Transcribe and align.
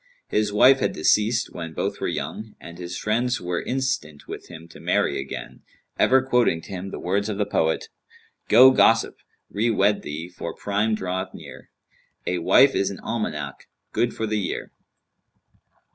His 0.29 0.51
wife 0.51 0.79
had 0.79 0.93
deceased 0.93 1.53
when 1.53 1.75
both 1.75 2.01
were 2.01 2.07
young; 2.07 2.55
and 2.59 2.79
his 2.79 2.97
friends 2.97 3.39
were 3.39 3.61
instant 3.61 4.27
with 4.27 4.47
him 4.47 4.67
to 4.69 4.79
marry 4.79 5.19
again, 5.19 5.61
ever 5.99 6.23
quoting 6.23 6.59
to 6.61 6.69
him 6.71 6.89
the 6.89 6.97
words 6.97 7.29
of 7.29 7.37
the 7.37 7.45
poet, 7.45 7.87
"Go, 8.47 8.71
gossip! 8.71 9.17
re 9.51 9.69
wed 9.69 10.01
thee, 10.01 10.27
for 10.27 10.55
Prime 10.55 10.95
draweth 10.95 11.35
near: 11.35 11.69
A 12.25 12.39
wife 12.39 12.73
is 12.73 12.89
an 12.89 12.99
almanac—good 13.01 14.15
for 14.15 14.25
the 14.25 14.39
year." 14.39 14.71